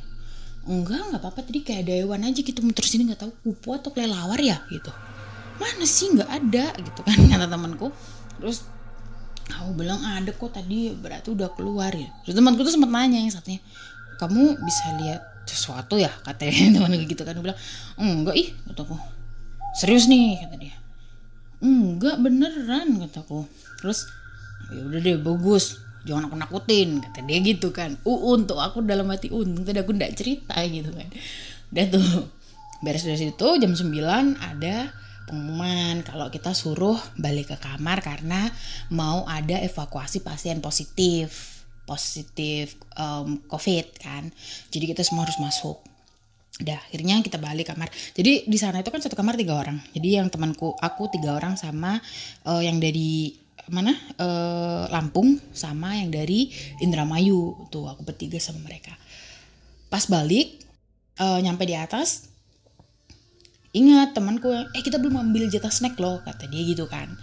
Enggak 0.65 1.11
nggak 1.11 1.21
apa-apa 1.21 1.39
tadi 1.43 1.59
kayak 1.61 1.85
ada 1.85 1.93
hewan 2.03 2.23
aja 2.25 2.39
gitu 2.39 2.59
muter 2.63 2.85
sini 2.87 3.11
nggak 3.11 3.21
tahu 3.21 3.31
kupu 3.43 3.75
atau 3.75 3.89
kelelawar 3.91 4.39
ya 4.39 4.63
gitu. 4.71 4.91
Mana 5.59 5.85
sih 5.85 6.07
nggak 6.15 6.29
ada 6.29 6.65
gitu 6.79 7.01
kan 7.03 7.17
kata 7.35 7.45
temanku. 7.45 7.91
Terus 8.39 8.65
aku 9.49 9.71
bilang 9.75 9.99
ada 10.05 10.31
kok 10.31 10.51
tadi 10.55 10.95
berarti 10.95 11.35
udah 11.35 11.51
keluar 11.53 11.91
ya. 11.91 12.09
Terus 12.23 12.35
temanku 12.37 12.63
tuh 12.63 12.73
sempat 12.73 12.89
nanya 12.89 13.19
yang 13.19 13.33
satunya 13.33 13.59
kamu 14.19 14.55
bisa 14.63 14.85
lihat 14.99 15.21
sesuatu 15.43 15.99
ya? 15.99 16.11
Katanya 16.23 16.69
teman 16.79 16.95
gitu 16.95 17.21
kan 17.27 17.35
dia 17.35 17.43
bilang 17.43 17.59
enggak 17.99 18.35
ih 18.39 18.49
kataku 18.71 18.95
serius 19.73 20.09
nih 20.09 20.41
kata 20.41 20.55
dia 20.57 20.73
enggak 21.59 22.19
beneran 22.19 22.99
kataku. 23.05 23.47
Terus 23.79 24.07
ya 24.71 24.81
udah 24.83 24.99
deh 24.99 25.19
bagus. 25.19 25.79
Jangan 26.07 26.31
aku 26.31 26.35
nakutin 26.39 27.03
kata 27.03 27.23
dia 27.27 27.39
gitu 27.43 27.75
kan. 27.75 27.99
Uh 28.07 28.35
untuk 28.35 28.59
aku 28.59 28.83
dalam 28.83 29.11
hati 29.11 29.29
untung 29.29 29.67
tadi 29.67 29.79
aku 29.83 29.91
ndak 29.95 30.15
cerita 30.15 30.55
gitu 30.63 30.89
kan. 30.91 31.07
Udah 31.75 31.85
tuh 31.91 32.07
beres 32.79 33.03
dari 33.03 33.19
situ 33.19 33.47
jam 33.59 33.75
9 33.75 33.91
ada 34.39 34.87
pengumuman 35.27 36.01
kalau 36.01 36.31
kita 36.31 36.55
suruh 36.55 36.97
balik 37.19 37.53
ke 37.53 37.57
kamar 37.59 38.01
karena 38.01 38.49
mau 38.89 39.27
ada 39.27 39.59
evakuasi 39.61 40.23
pasien 40.23 40.63
positif 40.63 41.59
positif 41.89 42.77
um, 42.95 43.41
covid 43.49 43.89
kan. 43.97 44.29
Jadi 44.69 44.93
kita 44.93 45.01
semua 45.01 45.25
harus 45.25 45.41
masuk 45.41 45.81
Udah 46.59 46.75
akhirnya 46.75 47.23
kita 47.23 47.39
balik 47.39 47.71
kamar. 47.71 47.87
Jadi 48.13 48.43
di 48.45 48.57
sana 48.59 48.83
itu 48.83 48.91
kan 48.91 48.99
satu 48.99 49.15
kamar 49.15 49.39
tiga 49.39 49.55
orang. 49.55 49.79
Jadi 49.95 50.19
yang 50.19 50.27
temanku 50.27 50.75
aku 50.75 51.07
tiga 51.07 51.39
orang 51.39 51.55
sama 51.55 51.97
uh, 52.43 52.59
yang 52.59 52.83
dari 52.83 53.31
mana 53.69 53.93
uh, 54.17 54.89
Lampung 54.91 55.39
sama 55.55 55.95
yang 55.95 56.11
dari 56.11 56.51
Indramayu 56.83 57.69
tuh 57.71 57.87
aku 57.87 58.03
bertiga 58.03 58.41
sama 58.41 58.65
mereka. 58.67 58.91
Pas 59.87 60.03
balik 60.05 60.59
uh, 61.21 61.39
nyampe 61.39 61.63
di 61.63 61.79
atas 61.79 62.29
ingat 63.69 64.17
temanku 64.17 64.49
eh 64.49 64.81
kita 64.81 64.97
belum 64.97 65.29
ambil 65.29 65.45
jatah 65.45 65.69
snack 65.69 65.93
loh 66.01 66.25
kata 66.25 66.49
dia 66.49 66.65
gitu 66.65 66.89
kan 66.89 67.13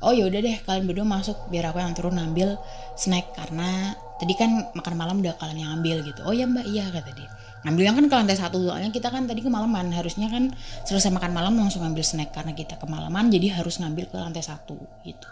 oh 0.00 0.12
ya 0.16 0.24
udah 0.26 0.40
deh 0.40 0.56
kalian 0.64 0.84
berdua 0.88 1.04
masuk 1.04 1.36
biar 1.52 1.70
aku 1.72 1.78
yang 1.80 1.92
turun 1.92 2.16
ambil 2.16 2.56
snack 2.96 3.36
karena 3.36 3.92
tadi 4.16 4.32
kan 4.36 4.72
makan 4.72 4.94
malam 4.96 5.20
udah 5.20 5.36
kalian 5.36 5.64
yang 5.64 5.72
ambil 5.80 6.00
gitu. 6.04 6.20
Oh 6.24 6.32
ya 6.32 6.48
mbak 6.48 6.64
iya 6.68 6.88
kata 6.88 7.12
dia. 7.12 7.28
Ngambil 7.60 7.84
yang 7.84 7.96
kan 8.00 8.06
ke 8.08 8.14
lantai 8.16 8.36
satu 8.40 8.56
soalnya 8.64 8.88
kita 8.88 9.12
kan 9.12 9.28
tadi 9.28 9.44
kemalaman 9.44 9.92
harusnya 9.92 10.32
kan 10.32 10.48
selesai 10.88 11.12
makan 11.12 11.36
malam 11.36 11.52
langsung 11.60 11.84
ambil 11.84 12.00
snack 12.00 12.32
karena 12.32 12.56
kita 12.56 12.80
kemalaman 12.80 13.28
jadi 13.28 13.60
harus 13.60 13.76
ngambil 13.80 14.08
ke 14.08 14.16
lantai 14.16 14.40
satu 14.40 14.80
gitu. 15.04 15.28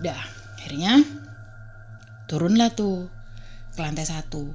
Dah 0.00 0.16
akhirnya 0.56 1.04
turunlah 2.24 2.72
tuh 2.72 3.12
ke 3.76 3.80
lantai 3.84 4.08
satu 4.08 4.48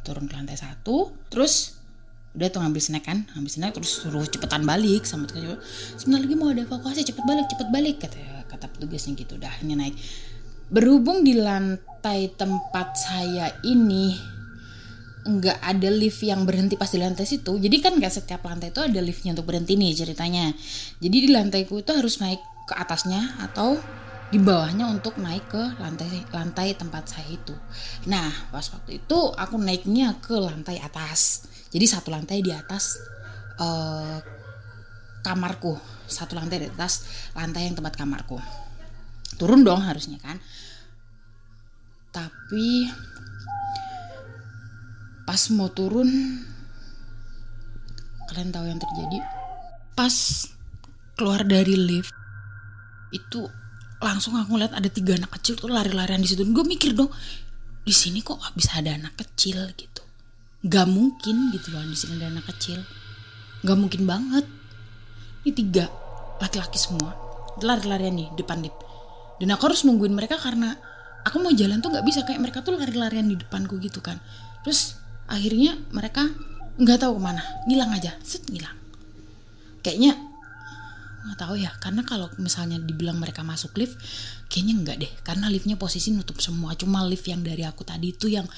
turun 0.00 0.24
ke 0.24 0.32
lantai 0.32 0.56
satu 0.56 1.12
terus 1.28 1.76
udah 2.32 2.48
tuh 2.48 2.62
ngambil 2.62 2.80
snack 2.80 3.04
kan 3.04 3.28
ngambil 3.36 3.50
snack 3.52 3.72
terus 3.76 4.00
suruh 4.00 4.24
cepetan 4.24 4.62
balik 4.62 5.02
sama 5.04 5.26
tukang 5.26 5.58
sebentar 5.98 6.22
lagi 6.22 6.36
mau 6.38 6.48
ada 6.54 6.62
evakuasi 6.62 7.02
cepet 7.02 7.24
balik 7.26 7.46
cepet 7.50 7.68
balik 7.68 7.96
kata 8.00 8.39
kata 8.50 8.66
petugasnya 8.66 9.14
gitu. 9.14 9.38
Udah 9.38 9.54
ini 9.62 9.78
naik. 9.78 9.94
Berhubung 10.70 11.22
di 11.22 11.38
lantai 11.38 12.34
tempat 12.34 12.98
saya 12.98 13.54
ini 13.62 14.18
nggak 15.20 15.58
ada 15.60 15.88
lift 15.92 16.24
yang 16.24 16.48
berhenti 16.48 16.80
pas 16.80 16.88
di 16.88 16.96
lantai 16.96 17.28
situ 17.28 17.60
jadi 17.60 17.76
kan 17.84 17.92
nggak 18.00 18.08
setiap 18.08 18.40
lantai 18.40 18.72
itu 18.72 18.80
ada 18.80 19.00
liftnya 19.04 19.36
untuk 19.36 19.52
berhenti 19.52 19.76
nih 19.76 19.92
ceritanya. 19.92 20.50
Jadi 20.98 21.16
di 21.24 21.28
lantaiku 21.28 21.84
itu 21.84 21.92
harus 21.92 22.18
naik 22.24 22.40
ke 22.64 22.74
atasnya 22.74 23.36
atau 23.44 23.76
di 24.30 24.38
bawahnya 24.38 24.86
untuk 24.86 25.18
naik 25.18 25.50
ke 25.50 25.62
lantai 25.82 26.22
lantai 26.30 26.78
tempat 26.78 27.04
saya 27.10 27.28
itu. 27.28 27.52
Nah 28.06 28.30
pas 28.48 28.64
waktu 28.70 29.02
itu 29.02 29.18
aku 29.34 29.58
naiknya 29.58 30.16
ke 30.22 30.38
lantai 30.38 30.78
atas. 30.80 31.50
Jadi 31.70 31.84
satu 31.86 32.14
lantai 32.14 32.40
di 32.40 32.54
atas 32.54 32.98
uh, 33.60 34.39
kamarku 35.20 35.76
satu 36.10 36.34
lantai 36.34 36.66
di 36.66 36.68
atas 36.68 37.06
lantai 37.36 37.70
yang 37.70 37.78
tempat 37.78 37.94
kamarku. 37.94 38.36
Turun 39.38 39.62
dong 39.62 39.80
harusnya 39.80 40.18
kan. 40.18 40.36
Tapi 42.10 42.90
pas 45.22 45.42
mau 45.54 45.70
turun 45.70 46.10
kalian 48.30 48.50
tahu 48.50 48.66
yang 48.66 48.80
terjadi? 48.82 49.18
Pas 49.94 50.14
keluar 51.14 51.46
dari 51.46 51.74
lift 51.78 52.14
itu 53.10 53.46
langsung 54.00 54.38
aku 54.38 54.56
lihat 54.56 54.72
ada 54.72 54.88
tiga 54.88 55.14
anak 55.18 55.34
kecil 55.38 55.58
tuh 55.58 55.70
lari-larian 55.70 56.22
di 56.22 56.28
situ. 56.30 56.42
Gue 56.50 56.66
mikir 56.66 56.94
dong 56.96 57.10
di 57.84 57.94
sini 57.94 58.22
kok 58.22 58.38
bisa 58.54 58.80
ada 58.80 58.96
anak 58.96 59.18
kecil? 59.18 59.70
gitu. 59.76 60.02
Gak 60.66 60.86
mungkin 60.88 61.50
gitu 61.56 61.72
loh 61.72 61.84
di 61.84 61.96
sini 61.96 62.20
ada 62.20 62.28
anak 62.28 62.48
kecil. 62.54 62.82
Gak 63.64 63.76
mungkin 63.76 64.04
banget. 64.04 64.59
Ini 65.44 65.52
tiga 65.56 65.88
laki-laki 66.40 66.76
semua. 66.76 67.16
Lari-larian 67.60 68.16
nih 68.16 68.28
depan 68.36 68.60
lip. 68.64 68.74
Dan 69.40 69.52
aku 69.52 69.72
harus 69.72 69.84
nungguin 69.88 70.12
mereka 70.12 70.36
karena 70.36 70.76
aku 71.24 71.40
mau 71.40 71.52
jalan 71.52 71.80
tuh 71.80 71.92
gak 71.92 72.04
bisa 72.04 72.24
kayak 72.24 72.40
mereka 72.40 72.60
tuh 72.60 72.76
lari-larian 72.76 73.28
di 73.28 73.36
depanku 73.36 73.80
gitu 73.80 74.04
kan. 74.04 74.20
Terus 74.64 75.00
akhirnya 75.30 75.76
mereka 75.92 76.28
nggak 76.80 76.98
tahu 77.04 77.20
ke 77.20 77.22
mana, 77.22 77.44
ngilang 77.68 77.92
aja, 77.92 78.16
set 78.24 78.44
ngilang. 78.48 78.76
Kayaknya 79.84 80.16
nggak 81.20 81.36
tahu 81.36 81.54
ya 81.60 81.68
karena 81.76 82.00
kalau 82.08 82.32
misalnya 82.40 82.80
dibilang 82.80 83.20
mereka 83.20 83.44
masuk 83.44 83.76
lift 83.76 84.00
kayaknya 84.48 84.74
enggak 84.80 84.96
deh 85.04 85.12
karena 85.20 85.52
liftnya 85.52 85.76
posisi 85.76 86.16
nutup 86.16 86.40
semua 86.40 86.72
cuma 86.80 87.04
lift 87.04 87.28
yang 87.28 87.44
dari 87.44 87.60
aku 87.60 87.84
tadi 87.84 88.16
itu 88.16 88.32
yang 88.32 88.48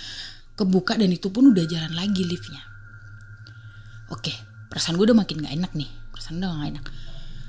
kebuka 0.55 0.95
dan 0.95 1.11
itu 1.11 1.27
pun 1.35 1.51
udah 1.51 1.67
jalan 1.67 1.91
lagi 1.91 2.23
liftnya 2.23 2.63
oke 4.15 4.31
perasaan 4.71 4.95
gue 4.95 5.11
udah 5.11 5.19
makin 5.19 5.43
nggak 5.43 5.55
enak 5.59 5.73
nih 5.75 5.91
perasaan 6.23 6.39
udah 6.39 6.51
nggak 6.55 6.71
enak. 6.79 6.87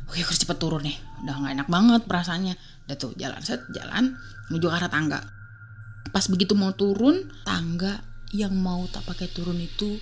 Oke 0.09 0.19
harus 0.25 0.39
cepet 0.41 0.57
turun 0.57 0.81
nih. 0.81 0.97
Udah 1.21 1.35
nggak 1.37 1.53
enak 1.61 1.67
banget 1.69 2.01
perasaannya. 2.09 2.55
Udah 2.89 2.95
tuh 2.97 3.13
jalan 3.13 3.41
set 3.45 3.61
jalan 3.69 4.17
menuju 4.49 4.65
ke 4.65 4.73
arah 4.73 4.89
tangga. 4.89 5.19
Pas 6.09 6.25
begitu 6.25 6.57
mau 6.57 6.73
turun 6.73 7.29
tangga 7.45 8.01
yang 8.33 8.57
mau 8.57 8.89
tak 8.89 9.05
pakai 9.05 9.29
turun 9.29 9.61
itu 9.61 10.01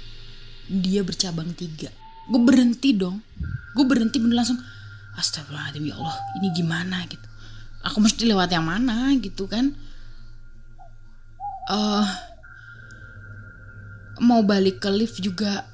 dia 0.71 1.03
bercabang 1.03 1.51
tiga. 1.51 1.91
Gue 2.31 2.39
berhenti 2.39 2.95
dong. 2.95 3.19
Gue 3.75 3.83
berhenti 3.83 4.23
bener 4.23 4.39
langsung 4.39 4.59
Astagfirullahaladzim 5.19 5.83
ya 5.91 5.95
Allah 5.99 6.15
ini 6.39 6.47
gimana? 6.55 7.03
Gitu. 7.11 7.27
Aku 7.83 7.99
mesti 7.99 8.23
lewat 8.23 8.55
yang 8.55 8.63
mana 8.63 9.11
gitu 9.19 9.51
kan. 9.51 9.75
Uh, 11.67 12.07
mau 14.23 14.43
balik 14.43 14.79
ke 14.83 14.89
lift 14.91 15.19
juga 15.19 15.70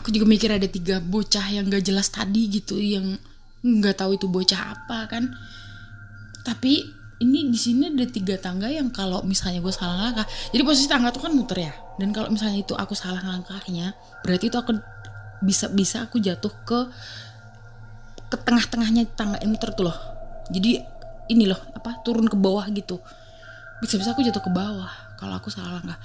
aku 0.00 0.08
juga 0.08 0.24
mikir 0.24 0.48
ada 0.48 0.64
tiga 0.64 0.96
bocah 1.04 1.44
yang 1.52 1.68
gak 1.68 1.84
jelas 1.84 2.08
tadi 2.08 2.48
gitu 2.48 2.80
yang 2.80 3.20
nggak 3.60 4.00
tahu 4.00 4.16
itu 4.16 4.24
bocah 4.24 4.72
apa 4.72 5.04
kan. 5.12 5.36
Tapi 6.40 6.80
ini 7.20 7.52
di 7.52 7.58
sini 7.60 7.92
ada 7.92 8.08
tiga 8.08 8.40
tangga 8.40 8.72
yang 8.72 8.88
kalau 8.88 9.20
misalnya 9.20 9.60
gue 9.60 9.68
salah 9.68 10.08
langkah 10.08 10.24
jadi 10.56 10.64
posisi 10.64 10.88
tangga 10.88 11.12
tuh 11.12 11.28
kan 11.28 11.32
muter 11.36 11.68
ya. 11.68 11.72
Dan 12.00 12.16
kalau 12.16 12.32
misalnya 12.32 12.64
itu 12.64 12.72
aku 12.72 12.96
salah 12.96 13.20
langkahnya 13.20 13.92
berarti 14.24 14.48
itu 14.48 14.56
aku 14.56 14.80
bisa 15.44 15.68
bisa 15.68 16.08
aku 16.08 16.16
jatuh 16.16 16.52
ke 16.64 16.80
ke 18.32 18.36
tengah-tengahnya 18.40 19.04
tangga 19.12 19.36
yang 19.44 19.52
muter 19.52 19.76
tuh 19.76 19.92
loh. 19.92 19.98
Jadi 20.48 20.80
ini 21.28 21.44
loh 21.44 21.60
apa 21.76 22.00
turun 22.00 22.24
ke 22.24 22.40
bawah 22.40 22.64
gitu. 22.72 22.96
Bisa-bisa 23.84 24.16
aku 24.16 24.24
jatuh 24.24 24.40
ke 24.40 24.48
bawah 24.48 24.88
kalau 25.20 25.36
aku 25.36 25.52
salah 25.52 25.76
langkah 25.76 26.00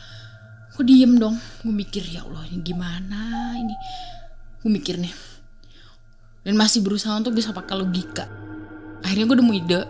aku 0.76 0.84
diem 0.84 1.16
dong. 1.16 1.40
Gue 1.64 1.72
mikir 1.72 2.04
ya 2.04 2.28
Allah 2.28 2.44
ini 2.52 2.60
gimana 2.60 3.56
ini? 3.56 3.72
Gue 4.60 4.68
mikir 4.68 5.00
nih. 5.00 5.16
Dan 6.44 6.60
masih 6.60 6.84
berusaha 6.84 7.16
untuk 7.16 7.32
bisa 7.32 7.56
pakai 7.56 7.80
logika. 7.80 8.28
Akhirnya 9.00 9.26
gue 9.32 9.38
nemu 9.40 9.54
ide. 9.56 9.82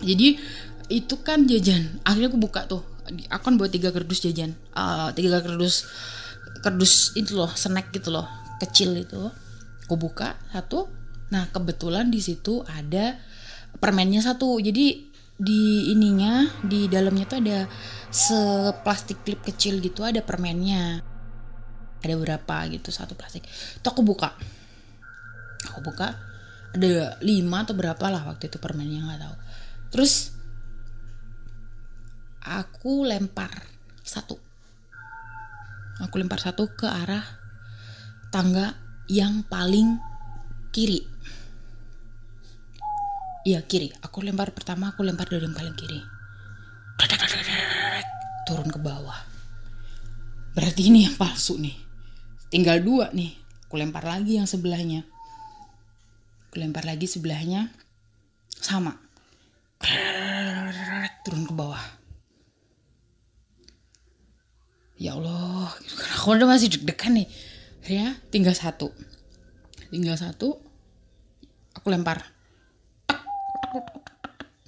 Jadi 0.00 0.40
itu 0.88 1.14
kan 1.20 1.44
jajan. 1.44 2.00
Akhirnya 2.00 2.32
aku 2.32 2.40
buka 2.40 2.64
tuh. 2.64 2.80
Aku 3.28 3.42
kan 3.44 3.60
buat 3.60 3.68
tiga 3.68 3.92
kardus 3.92 4.24
jajan. 4.24 4.56
Uh, 4.72 5.12
tiga 5.12 5.44
kardus 5.44 5.84
kardus 6.64 7.12
itu 7.16 7.36
loh 7.36 7.52
snack 7.52 7.92
gitu 7.92 8.08
loh 8.08 8.24
kecil 8.56 8.96
itu. 8.96 9.28
Aku 9.84 10.00
buka 10.00 10.40
satu. 10.48 10.88
Nah 11.28 11.52
kebetulan 11.52 12.08
di 12.08 12.24
situ 12.24 12.64
ada 12.64 13.20
permennya 13.76 14.24
satu. 14.24 14.56
Jadi 14.56 15.09
di 15.40 15.88
ininya 15.96 16.44
di 16.60 16.84
dalamnya 16.84 17.24
tuh 17.24 17.40
ada 17.40 17.64
seplastik 18.12 19.24
klip 19.24 19.40
kecil 19.40 19.80
gitu 19.80 20.04
ada 20.04 20.20
permennya. 20.20 21.00
Ada 22.00 22.14
berapa 22.16 22.56
gitu 22.68 22.92
satu 22.92 23.16
plastik. 23.16 23.48
Tuh 23.80 23.88
aku 23.88 24.04
buka. 24.04 24.36
Aku 25.72 25.80
buka. 25.80 26.12
Ada 26.76 27.16
lima 27.24 27.64
atau 27.64 27.72
berapa 27.72 28.04
lah 28.12 28.28
waktu 28.28 28.52
itu 28.52 28.60
permennya 28.60 29.00
nggak 29.00 29.20
tahu. 29.20 29.36
Terus 29.96 30.14
aku 32.44 33.08
lempar 33.08 33.52
satu. 34.04 34.36
Aku 36.04 36.14
lempar 36.20 36.40
satu 36.40 36.68
ke 36.72 36.88
arah 36.88 37.24
tangga 38.32 38.76
yang 39.08 39.44
paling 39.44 40.00
kiri 40.72 41.04
iya 43.44 43.60
kiri. 43.64 43.92
Aku 44.04 44.20
lempar 44.20 44.52
pertama 44.52 44.92
aku 44.92 45.04
lempar 45.04 45.28
dari 45.28 45.44
yang 45.44 45.56
paling 45.56 45.76
kiri. 45.76 46.00
Turun 48.44 48.68
ke 48.68 48.80
bawah. 48.82 49.16
Berarti 50.52 50.90
ini 50.90 51.06
yang 51.06 51.14
palsu 51.14 51.56
nih. 51.56 51.76
Tinggal 52.50 52.82
dua 52.82 53.14
nih. 53.14 53.32
Aku 53.68 53.78
lempar 53.78 54.02
lagi 54.02 54.36
yang 54.36 54.50
sebelahnya. 54.50 55.06
Aku 56.50 56.58
lempar 56.58 56.82
lagi 56.82 57.06
sebelahnya. 57.06 57.70
Sama. 58.50 58.98
Turun 61.22 61.46
ke 61.46 61.54
bawah. 61.54 61.80
Ya 65.00 65.16
Allah 65.16 65.72
aku 66.20 66.36
udah 66.36 66.44
masih 66.44 66.68
deg-degan 66.68 67.16
nih. 67.16 67.28
Akhirnya 67.80 68.20
tinggal 68.28 68.52
satu. 68.52 68.92
Tinggal 69.88 70.20
satu 70.20 70.60
aku 71.72 71.86
lempar 71.88 72.39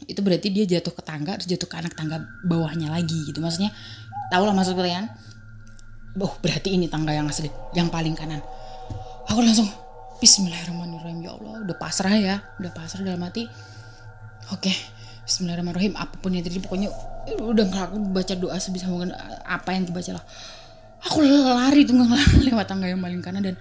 itu 0.06 0.20
berarti 0.20 0.48
dia 0.50 0.64
jatuh 0.66 0.92
ke 0.92 1.02
tangga 1.02 1.38
terus 1.38 1.48
jatuh 1.48 1.68
ke 1.70 1.76
anak 1.78 1.94
tangga 1.94 2.22
bawahnya 2.46 2.90
lagi 2.90 3.26
gitu. 3.28 3.38
Maksudnya 3.38 3.70
tahu 4.30 4.44
lah 4.48 4.54
maksud 4.54 4.74
kalian. 4.74 5.06
Oh 6.20 6.32
berarti 6.44 6.76
ini 6.76 6.90
tangga 6.90 7.14
yang 7.14 7.30
asli 7.30 7.48
yang 7.72 7.88
paling 7.88 8.12
kanan. 8.12 8.42
Aku 9.30 9.40
langsung 9.40 9.70
Bismillahirrahmanirrahim. 10.18 11.18
Ya 11.22 11.34
Allah 11.34 11.66
udah 11.66 11.76
pasrah 11.78 12.14
ya 12.14 12.42
udah 12.58 12.70
pasrah 12.74 13.02
dalam 13.02 13.22
hati. 13.22 13.46
Oke 14.50 14.68
okay 14.70 14.76
Bismillahirrahmanirrahim. 15.22 15.94
Apa 15.94 16.14
pun 16.18 16.34
yang 16.34 16.42
terjadi 16.42 16.66
pokoknya 16.66 16.88
udah 17.38 17.64
nggak 17.70 17.84
aku 17.94 17.96
baca 18.10 18.34
doa 18.34 18.58
sebisa 18.58 18.90
mungkin 18.90 19.14
apa 19.46 19.70
yang 19.74 19.86
dibaca 19.86 20.18
lah. 20.18 20.24
Aku 21.02 21.22
lari 21.22 21.86
tuh 21.86 21.98
lewat 22.46 22.66
tangga 22.66 22.90
yang 22.90 22.98
paling 22.98 23.22
kanan 23.22 23.42
dan 23.42 23.56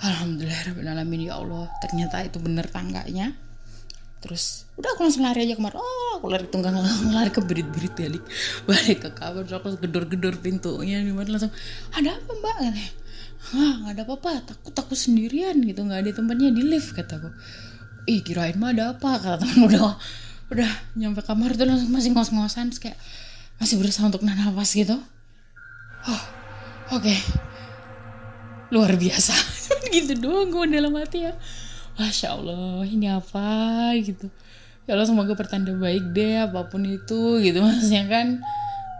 alhamdulillah 0.00 0.74
ya 1.16 1.34
Allah 1.38 1.64
ternyata 1.80 2.24
itu 2.26 2.36
bener 2.42 2.66
tangganya 2.68 3.32
terus 4.24 4.64
udah 4.80 4.96
aku 4.96 5.04
langsung 5.04 5.28
lari 5.28 5.44
aja 5.44 5.60
kemarin. 5.60 5.76
Oh 5.76 6.16
aku 6.16 6.32
lari 6.32 6.48
tunggang 6.48 6.80
lari 7.16 7.28
ke 7.28 7.44
berit-berit 7.44 7.92
balik. 7.92 8.24
Balik 8.68 8.98
ke 9.04 9.10
kamar 9.12 9.44
terus 9.44 9.60
aku 9.60 9.76
gedor-gedor 9.84 10.40
pintunya 10.40 11.04
gimana 11.04 11.36
langsung 11.36 11.52
ada 11.92 12.16
apa 12.16 12.32
mbak? 12.32 12.56
Ah 13.52 13.72
nggak 13.84 13.92
ada 13.92 14.02
apa-apa 14.08 14.30
takut 14.48 14.72
takut 14.72 14.96
sendirian 14.96 15.60
gitu. 15.60 15.84
Nggak 15.84 16.00
ada 16.00 16.10
tempatnya 16.16 16.48
di 16.48 16.64
lift 16.64 16.96
kataku 16.96 17.28
ih 18.04 18.20
kirain 18.20 18.56
mah 18.60 18.72
ada 18.72 18.92
apa 18.96 19.16
kata 19.16 19.44
teman 19.44 19.68
udah 19.68 19.96
udah 20.52 20.70
nyampe 20.96 21.24
kamar 21.24 21.56
tuh 21.56 21.64
langsung 21.64 21.88
masih 21.88 22.12
ngos-ngosan 22.12 22.68
kayak 22.76 22.96
masih 23.56 23.80
berusaha 23.80 24.04
untuk 24.08 24.24
nafas 24.24 24.76
gitu. 24.76 24.96
Oh 26.04 26.22
oke. 26.92 27.04
Okay. 27.04 27.18
luar 28.72 28.96
biasa. 28.98 29.36
Gitu 29.94 30.18
doang 30.18 30.50
gue 30.50 30.66
dalam 30.74 30.90
hati 30.98 31.30
ya 31.30 31.32
masya 31.94 32.34
allah 32.34 32.82
ini 32.82 33.06
apa 33.10 33.46
gitu. 34.02 34.26
Ya 34.84 34.98
Allah 34.98 35.08
semoga 35.08 35.32
pertanda 35.32 35.72
baik 35.72 36.12
deh 36.12 36.44
apa 36.44 36.68
pun 36.68 36.84
itu 36.84 37.40
gitu. 37.40 37.58
Maksudnya 37.64 38.04
kan 38.10 38.26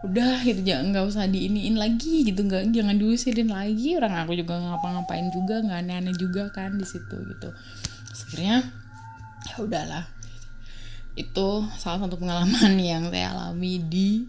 udah 0.05 0.45
gitu 0.45 0.61
jangan 0.61 0.93
nggak 0.93 1.07
usah 1.09 1.29
diiniin 1.29 1.77
lagi 1.77 2.25
gitu. 2.25 2.47
Nggak 2.47 2.73
jangan 2.73 2.97
diusirin 2.97 3.51
lagi. 3.51 3.99
Orang 3.99 4.15
aku 4.17 4.33
juga 4.39 4.57
ngapa-ngapain 4.57 5.29
juga 5.35 5.61
nggak 5.61 5.79
aneh-aneh 5.85 6.15
juga 6.17 6.49
kan 6.55 6.79
di 6.79 6.87
situ 6.87 7.17
gitu. 7.21 7.49
Akhirnya 8.15 8.65
ya 9.51 9.57
udahlah. 9.61 10.05
Itu 11.15 11.69
salah 11.77 12.07
satu 12.07 12.17
pengalaman 12.17 12.79
yang 12.95 13.11
saya 13.13 13.35
alami 13.35 13.83
di 13.85 14.25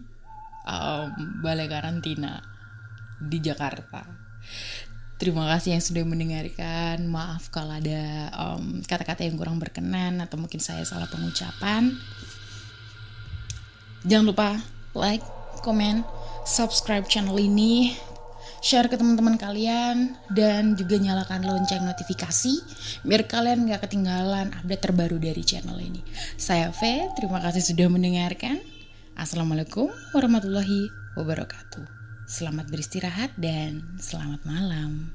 um, 0.66 1.06
balai 1.40 1.70
karantina 1.70 2.42
di 3.22 3.38
Jakarta. 3.40 4.26
Terima 5.16 5.48
kasih 5.48 5.76
yang 5.76 5.84
sudah 5.84 6.04
mendengarkan. 6.04 7.08
Maaf 7.08 7.48
kalau 7.48 7.72
ada 7.72 8.28
kata-kata 8.84 9.24
um, 9.24 9.26
yang 9.32 9.36
kurang 9.40 9.56
berkenan 9.56 10.20
atau 10.20 10.36
mungkin 10.36 10.60
saya 10.60 10.84
salah 10.84 11.08
pengucapan. 11.08 11.96
Jangan 14.04 14.26
lupa 14.28 14.60
like, 14.92 15.24
comment, 15.64 16.04
subscribe 16.44 17.08
channel 17.08 17.40
ini 17.40 17.96
share 18.60 18.90
ke 18.90 18.96
teman-teman 18.98 19.38
kalian 19.38 20.16
dan 20.32 20.74
juga 20.74 20.98
nyalakan 20.98 21.44
lonceng 21.44 21.86
notifikasi 21.86 22.60
biar 23.06 23.28
kalian 23.28 23.68
gak 23.70 23.86
ketinggalan 23.86 24.50
update 24.52 24.82
terbaru 24.84 25.16
dari 25.22 25.42
channel 25.46 25.76
ini. 25.78 26.02
Saya 26.34 26.74
V, 26.74 26.80
terima 27.14 27.38
kasih 27.40 27.62
sudah 27.62 27.88
mendengarkan. 27.88 28.58
Assalamualaikum 29.16 29.88
warahmatullahi 30.12 30.92
wabarakatuh. 31.16 31.95
Selamat 32.26 32.66
beristirahat 32.66 33.38
dan 33.38 33.86
selamat 34.02 34.42
malam. 34.42 35.14